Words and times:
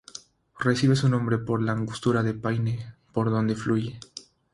Recibe 0.59 0.95
su 0.95 1.07
nombre 1.09 1.37
por 1.37 1.61
la 1.61 1.73
Angostura 1.73 2.23
de 2.23 2.33
Paine, 2.33 2.95
por 3.13 3.29
donde 3.29 3.55
fluye. 3.55 3.99